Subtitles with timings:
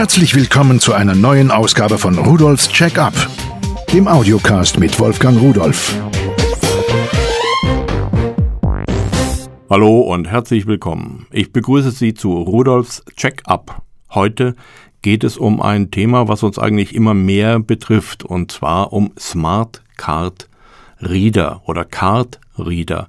[0.00, 3.12] Herzlich willkommen zu einer neuen Ausgabe von Rudolfs Check-up,
[3.92, 5.94] dem Audiocast mit Wolfgang Rudolf.
[9.68, 11.26] Hallo und herzlich willkommen.
[11.30, 13.82] Ich begrüße Sie zu Rudolfs Check-up.
[14.08, 14.56] Heute
[15.02, 19.82] geht es um ein Thema, was uns eigentlich immer mehr betrifft, und zwar um Smart
[19.98, 20.48] Card
[21.02, 23.06] Reader oder Card Reader.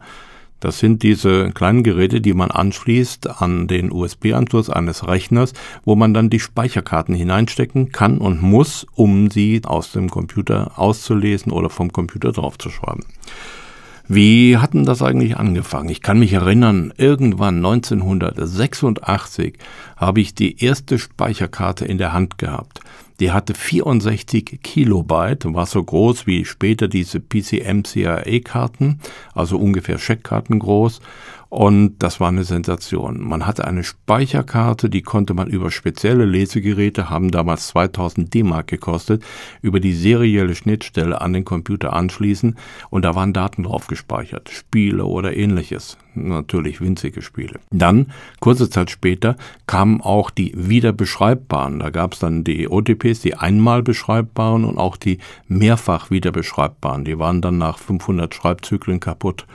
[0.61, 5.53] Das sind diese kleinen Geräte, die man anschließt an den USB-Anschluss eines Rechners,
[5.83, 11.51] wo man dann die Speicherkarten hineinstecken kann und muss, um sie aus dem Computer auszulesen
[11.51, 13.05] oder vom Computer draufzuschreiben.
[14.07, 15.89] Wie hatten das eigentlich angefangen?
[15.89, 19.57] Ich kann mich erinnern, irgendwann 1986
[19.97, 22.81] habe ich die erste Speicherkarte in der Hand gehabt.
[23.21, 28.99] Die hatte 64 Kilobyte, war so groß wie später diese PCM-CIA-Karten,
[29.35, 31.01] also ungefähr Scheckkarten groß.
[31.51, 33.19] Und das war eine Sensation.
[33.19, 39.21] Man hatte eine Speicherkarte, die konnte man über spezielle Lesegeräte, haben damals 2000 D-Mark gekostet,
[39.61, 42.55] über die serielle Schnittstelle an den Computer anschließen
[42.89, 45.97] und da waren Daten drauf gespeichert, Spiele oder ähnliches.
[46.13, 47.59] Natürlich winzige Spiele.
[47.69, 49.35] Dann, kurze Zeit später,
[49.67, 51.79] kamen auch die wiederbeschreibbaren.
[51.79, 55.17] Da gab es dann die OTPs, die einmal beschreibbaren und auch die
[55.49, 57.03] mehrfach wiederbeschreibbaren.
[57.03, 59.45] Die waren dann nach 500 Schreibzyklen kaputt.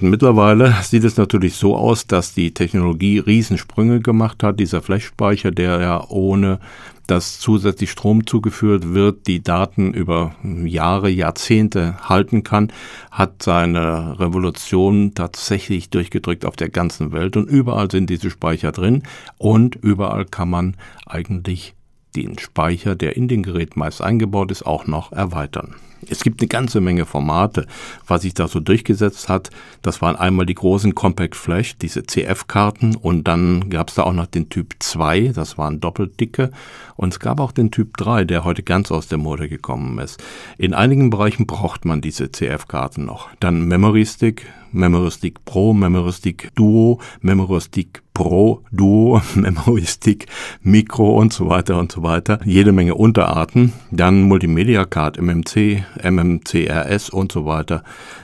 [0.00, 4.58] Mittlerweile sieht es natürlich so aus, dass die Technologie Riesensprünge gemacht hat.
[4.58, 6.58] Dieser Flash-Speicher, der ja ohne
[7.06, 12.72] dass zusätzlich Strom zugeführt wird, die Daten über Jahre, Jahrzehnte halten kann,
[13.10, 19.02] hat seine Revolution tatsächlich durchgedrückt auf der ganzen Welt und überall sind diese Speicher drin
[19.36, 21.74] und überall kann man eigentlich
[22.16, 25.74] den Speicher, der in den Gerät meist eingebaut ist, auch noch erweitern.
[26.08, 27.66] Es gibt eine ganze Menge Formate,
[28.06, 29.50] was sich da so durchgesetzt hat.
[29.82, 34.12] Das waren einmal die großen Compact Flash, diese CF-Karten und dann gab es da auch
[34.12, 36.50] noch den Typ 2, das waren doppelt dicke
[36.96, 40.22] und es gab auch den Typ 3, der heute ganz aus der Mode gekommen ist.
[40.58, 43.28] In einigen Bereichen braucht man diese CF-Karten noch.
[43.40, 50.26] Dann Memory Stick, Memory Stick Pro, Memory Stick Duo, Memory Stick Pro, Duo, Memory Stick,
[50.62, 52.40] Micro und so weiter und so weiter.
[52.44, 53.72] Jede Menge Unterarten.
[53.90, 57.82] Dann Multimedia Card, MMC, MMCRS und so weiter.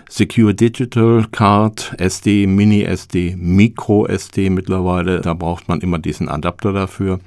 [0.08, 5.20] Secure Digital Card, SD, Mini SD, Micro SD mittlerweile.
[5.20, 7.20] Da braucht man immer diesen Adapter dafür.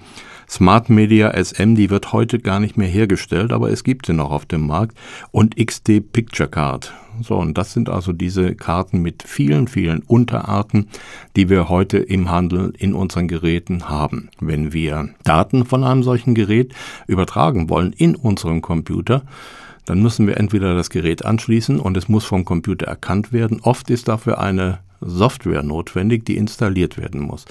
[0.54, 4.30] Smart Media SM, die wird heute gar nicht mehr hergestellt, aber es gibt sie noch
[4.30, 4.96] auf dem Markt.
[5.32, 6.94] Und XD Picture Card.
[7.24, 10.90] So, und das sind also diese Karten mit vielen, vielen Unterarten,
[11.36, 14.30] die wir heute im Handel in unseren Geräten haben.
[14.40, 16.72] Wenn wir Daten von einem solchen Gerät
[17.08, 19.24] übertragen wollen in unseren Computer,
[19.86, 23.60] dann müssen wir entweder das Gerät anschließen und es muss vom Computer erkannt werden.
[23.64, 27.46] Oft ist dafür eine Software notwendig, die installiert werden muss.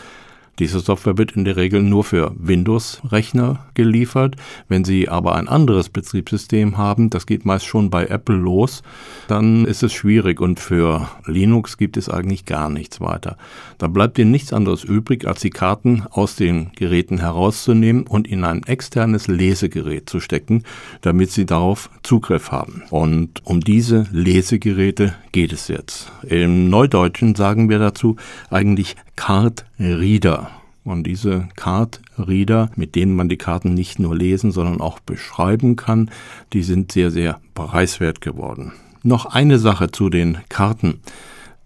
[0.62, 4.36] Diese Software wird in der Regel nur für Windows-Rechner geliefert.
[4.68, 8.84] Wenn Sie aber ein anderes Betriebssystem haben, das geht meist schon bei Apple los,
[9.26, 13.38] dann ist es schwierig und für Linux gibt es eigentlich gar nichts weiter.
[13.78, 18.44] Da bleibt Ihnen nichts anderes übrig, als die Karten aus den Geräten herauszunehmen und in
[18.44, 20.62] ein externes Lesegerät zu stecken,
[21.00, 22.84] damit Sie darauf Zugriff haben.
[22.90, 26.12] Und um diese Lesegeräte geht es jetzt.
[26.22, 28.14] Im Neudeutschen sagen wir dazu
[28.48, 30.50] eigentlich Card Reader.
[30.84, 35.76] Und diese Card Reader, mit denen man die Karten nicht nur lesen, sondern auch beschreiben
[35.76, 36.10] kann,
[36.52, 38.72] die sind sehr, sehr preiswert geworden.
[39.04, 41.00] Noch eine Sache zu den Karten.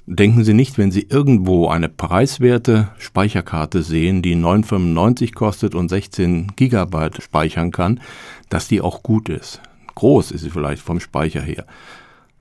[0.06, 6.52] Denken Sie nicht, wenn Sie irgendwo eine preiswerte Speicherkarte sehen, die 9,95 kostet und 16
[6.56, 8.00] Gigabyte speichern kann,
[8.48, 9.60] dass die auch gut ist.
[9.96, 11.66] Groß ist sie vielleicht vom Speicher her.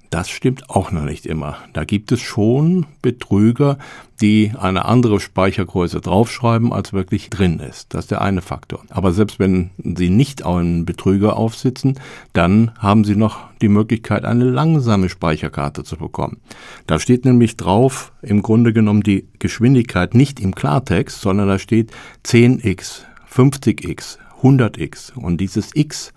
[0.09, 1.57] Das stimmt auch noch nicht immer.
[1.73, 3.77] Da gibt es schon Betrüger,
[4.21, 7.93] die eine andere Speichergröße draufschreiben, als wirklich drin ist.
[7.93, 8.81] Das ist der eine Faktor.
[8.89, 11.99] Aber selbst wenn Sie nicht einen Betrüger aufsitzen,
[12.33, 16.37] dann haben Sie noch die Möglichkeit, eine langsame Speicherkarte zu bekommen.
[16.87, 21.91] Da steht nämlich drauf, im Grunde genommen die Geschwindigkeit nicht im Klartext, sondern da steht
[22.25, 25.13] 10x, 50x, 100x.
[25.13, 26.13] Und dieses x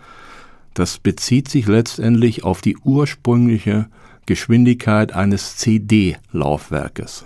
[0.79, 3.89] das bezieht sich letztendlich auf die ursprüngliche
[4.27, 7.25] Geschwindigkeit eines CD-Laufwerkes.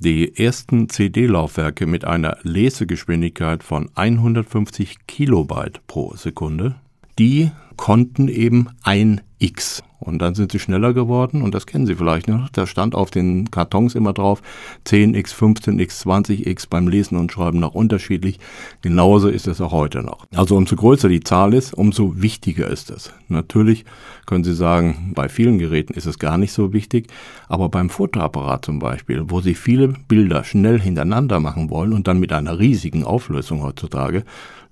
[0.00, 6.76] Die ersten CD-Laufwerke mit einer Lesegeschwindigkeit von 150 Kilobyte pro Sekunde,
[7.18, 11.96] die konnten eben ein X und dann sind sie schneller geworden und das kennen Sie
[11.96, 12.48] vielleicht noch.
[12.50, 14.42] Da stand auf den Kartons immer drauf
[14.86, 18.38] 10x, 15x, 20x beim Lesen und Schreiben noch unterschiedlich.
[18.80, 20.26] Genauso ist es auch heute noch.
[20.34, 23.12] Also umso größer die Zahl ist, umso wichtiger ist es.
[23.28, 23.84] Natürlich
[24.26, 27.08] können Sie sagen, bei vielen Geräten ist es gar nicht so wichtig,
[27.48, 32.20] aber beim Fotoapparat zum Beispiel, wo Sie viele Bilder schnell hintereinander machen wollen und dann
[32.20, 34.24] mit einer riesigen Auflösung heutzutage,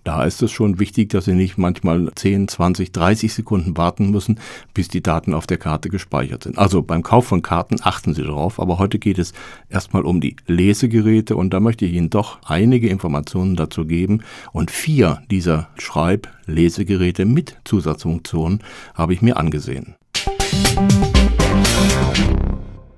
[0.07, 4.39] Da ist es schon wichtig, dass Sie nicht manchmal 10, 20, 30 Sekunden warten müssen,
[4.73, 6.59] bis die Daten auf der Karte gespeichert sind.
[6.59, 9.33] Also beim Kauf von Karten achten Sie darauf, aber heute geht es
[9.69, 14.23] erstmal um die Lesegeräte und da möchte ich Ihnen doch einige Informationen dazu geben
[14.53, 18.61] und vier dieser Schreib-Lesegeräte mit Zusatzfunktionen
[18.95, 19.97] habe ich mir angesehen.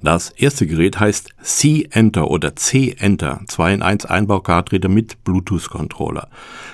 [0.00, 6.28] Das erste Gerät heißt C-Enter oder C-Enter, 2 in 1 Einbau-Cardreader mit Bluetooth-Controller.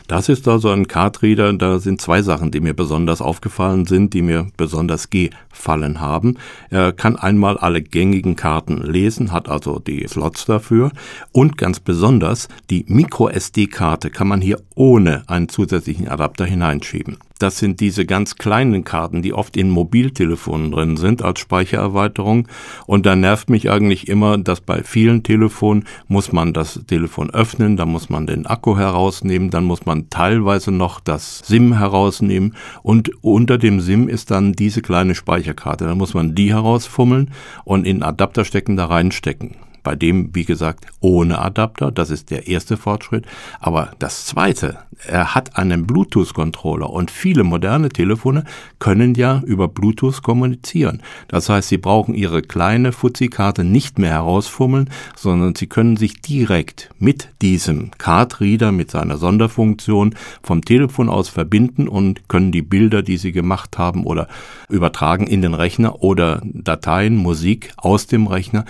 [0.06, 4.20] Das ist also ein Cardreader, da sind zwei Sachen, die mir besonders aufgefallen sind, die
[4.20, 6.36] mir besonders gefallen haben.
[6.68, 10.92] Er kann einmal alle gängigen Karten lesen, hat also die Slots dafür
[11.32, 17.16] und ganz besonders die Micro-SD-Karte kann man hier ohne einen zusätzlichen Adapter hineinschieben.
[17.40, 22.46] Das sind diese ganz kleinen Karten, die oft in Mobiltelefonen drin sind als Speichererweiterung.
[22.86, 27.76] Und da nervt mich eigentlich immer, dass bei vielen Telefonen muss man das Telefon öffnen,
[27.76, 32.54] da muss man den Akku herausnehmen, dann muss man teilweise noch das SIM herausnehmen
[32.84, 35.86] und unter dem SIM ist dann diese kleine Speicherkarte.
[35.86, 37.32] Dann muss man die herausfummeln
[37.64, 39.56] und in Adapter stecken, da reinstecken.
[39.84, 41.92] Bei dem, wie gesagt, ohne Adapter.
[41.92, 43.26] Das ist der erste Fortschritt.
[43.60, 48.44] Aber das zweite, er hat einen Bluetooth-Controller und viele moderne Telefone
[48.78, 51.02] können ja über Bluetooth kommunizieren.
[51.28, 56.90] Das heißt, sie brauchen ihre kleine Fuzzi-Karte nicht mehr herausfummeln, sondern sie können sich direkt
[56.98, 63.18] mit diesem Card-Reader, mit seiner Sonderfunktion vom Telefon aus verbinden und können die Bilder, die
[63.18, 64.28] sie gemacht haben oder
[64.68, 68.64] übertragen in den Rechner oder Dateien, Musik aus dem Rechner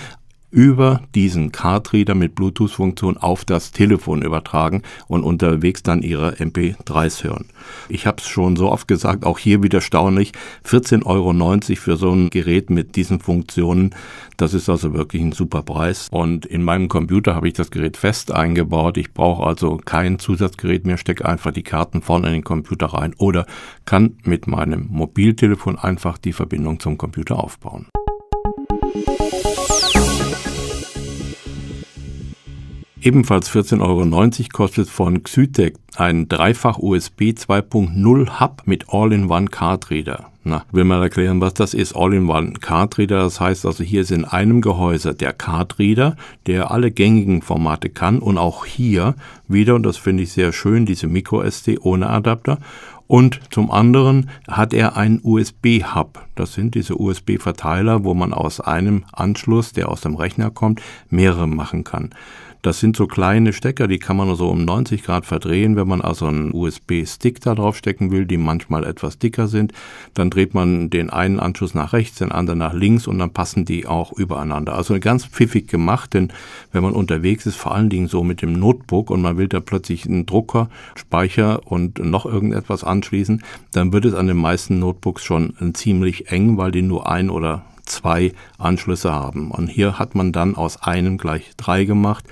[0.54, 7.46] über diesen Cardreader mit Bluetooth-Funktion auf das Telefon übertragen und unterwegs dann ihre MP3s hören.
[7.88, 10.30] Ich habe es schon so oft gesagt, auch hier wieder staunlich,
[10.64, 11.32] 14,90 Euro
[11.74, 13.96] für so ein Gerät mit diesen Funktionen,
[14.36, 16.08] das ist also wirklich ein super Preis.
[16.12, 18.96] Und in meinem Computer habe ich das Gerät fest eingebaut.
[18.96, 23.12] Ich brauche also kein Zusatzgerät mehr, stecke einfach die Karten vorne in den Computer rein
[23.18, 23.44] oder
[23.86, 27.86] kann mit meinem Mobiltelefon einfach die Verbindung zum Computer aufbauen.
[33.04, 40.30] Ebenfalls 14,90 Euro kostet von Xytec ein Dreifach USB 2.0 Hub mit All-in-One Card Reader.
[40.42, 41.94] Na, will mal erklären, was das ist.
[41.94, 46.16] All-in-One Card Reader, das heißt also hier ist in einem Gehäuse der Card Reader,
[46.46, 49.16] der alle gängigen Formate kann und auch hier
[49.48, 52.58] wieder, und das finde ich sehr schön, diese Micro SD ohne Adapter.
[53.06, 56.24] Und zum anderen hat er einen USB-Hub.
[56.36, 60.80] Das sind diese USB-Verteiler, wo man aus einem Anschluss, der aus dem Rechner kommt,
[61.10, 62.14] mehrere machen kann.
[62.64, 65.76] Das sind so kleine Stecker, die kann man so um 90 Grad verdrehen.
[65.76, 69.74] Wenn man also einen USB-Stick da drauf stecken will, die manchmal etwas dicker sind,
[70.14, 73.66] dann dreht man den einen Anschluss nach rechts, den anderen nach links und dann passen
[73.66, 74.74] die auch übereinander.
[74.74, 76.32] Also ganz pfiffig gemacht, denn
[76.72, 79.60] wenn man unterwegs ist, vor allen Dingen so mit dem Notebook und man will da
[79.60, 85.22] plötzlich einen Drucker, Speicher und noch irgendetwas anschließen, dann wird es an den meisten Notebooks
[85.22, 89.50] schon ziemlich eng, weil die nur ein oder zwei Anschlüsse haben.
[89.50, 92.24] Und hier hat man dann aus einem gleich drei gemacht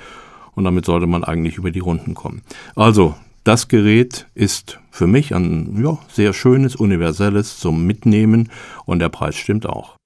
[0.55, 2.43] und damit sollte man eigentlich über die Runden kommen.
[2.75, 3.15] Also,
[3.45, 8.51] das Gerät ist für mich ein ja, sehr schönes, universelles zum Mitnehmen
[8.85, 9.97] und der Preis stimmt auch.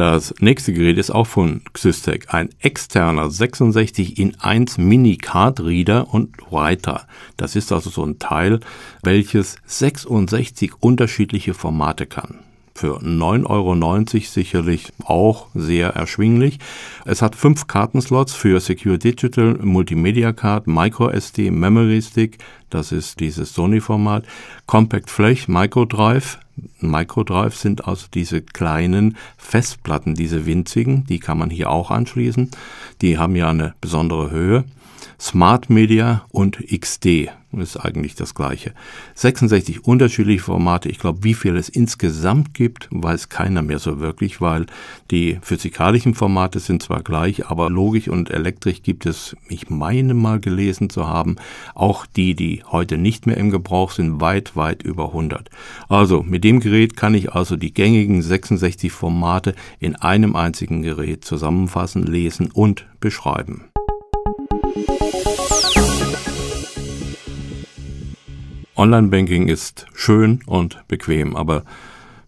[0.00, 6.14] Das nächste Gerät ist auch von Xystec, ein externer 66 in 1 Mini Card Reader
[6.14, 7.06] und Writer.
[7.36, 8.60] Das ist also so ein Teil,
[9.02, 12.38] welches 66 unterschiedliche Formate kann
[12.80, 16.58] für 9,90 Euro sicherlich auch sehr erschwinglich.
[17.04, 22.38] Es hat fünf Kartenslots für Secure Digital, Multimedia Card, Micro SD, Memory Stick,
[22.70, 24.24] das ist dieses Sony-Format,
[24.64, 26.38] Compact Flash, Microdrive.
[26.80, 32.50] Microdrive sind also diese kleinen Festplatten, diese winzigen, die kann man hier auch anschließen.
[33.00, 34.64] Die haben ja eine besondere Höhe.
[35.18, 38.72] Smart Media und XD ist eigentlich das gleiche.
[39.14, 40.88] 66 unterschiedliche Formate.
[40.88, 44.66] Ich glaube, wie viel es insgesamt gibt, weiß keiner mehr so wirklich, weil
[45.10, 50.38] die physikalischen Formate sind zwar gleich, aber Logik und Elektrik gibt es, ich meine mal
[50.38, 51.36] gelesen zu haben,
[51.74, 55.50] auch die, die heute nicht mehr im Gebrauch sind, weit, weit über 100.
[55.88, 61.24] Also mit dem Gerät kann ich also die gängigen 66 Formate in einem einzigen Gerät
[61.24, 63.69] zusammenfassen, lesen und beschreiben.
[68.80, 71.64] Online-Banking ist schön und bequem, aber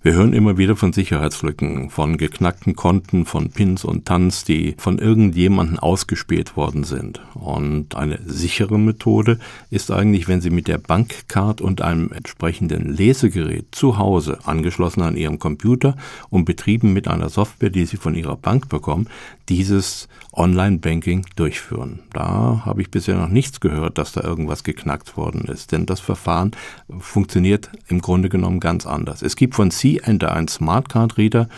[0.04, 4.98] Wir hören immer wieder von Sicherheitslücken, von geknackten Konten, von Pins und Tanz, die von
[4.98, 7.20] irgendjemanden ausgespäht worden sind.
[7.34, 9.38] Und eine sichere Methode
[9.70, 15.16] ist eigentlich, wenn Sie mit der Bankcard und einem entsprechenden Lesegerät zu Hause angeschlossen an
[15.16, 15.94] Ihrem Computer
[16.30, 19.06] und betrieben mit einer Software, die Sie von Ihrer Bank bekommen,
[19.48, 22.00] dieses Online-Banking durchführen.
[22.12, 26.00] Da habe ich bisher noch nichts gehört, dass da irgendwas geknackt worden ist, denn das
[26.00, 26.52] Verfahren
[26.98, 29.22] funktioniert im Grunde genommen ganz anders.
[29.22, 31.48] Es gibt von C C-Enter, ein Smartcard Reader.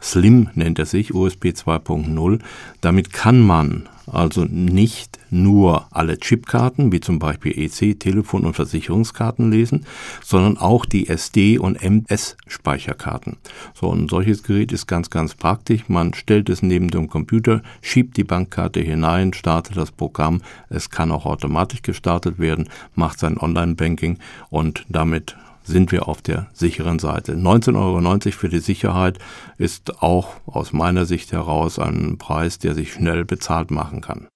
[0.00, 2.40] Slim nennt er sich, USB 2.0.
[2.80, 9.50] Damit kann man also nicht nur alle Chipkarten, wie zum Beispiel EC, Telefon- und Versicherungskarten
[9.50, 9.84] lesen,
[10.22, 13.36] sondern auch die SD- und MS-Speicherkarten.
[13.74, 15.88] So, ein solches Gerät ist ganz, ganz praktisch.
[15.88, 20.40] Man stellt es neben dem Computer, schiebt die Bankkarte hinein, startet das Programm.
[20.68, 24.18] Es kann auch automatisch gestartet werden, macht sein Online-Banking
[24.50, 27.34] und damit sind wir auf der sicheren Seite.
[27.34, 29.18] 19,90 Euro für die Sicherheit
[29.58, 34.28] ist auch aus meiner Sicht heraus ein Preis, der sich schnell bezahlt machen kann.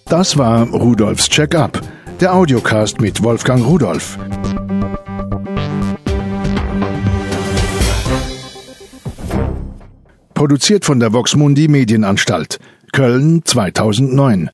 [0.07, 1.81] Das war Rudolfs Check-up,
[2.19, 4.19] der Audiocast mit Wolfgang Rudolf.
[10.35, 12.59] Produziert von der Voxmundi Medienanstalt,
[12.93, 14.47] Köln 2009.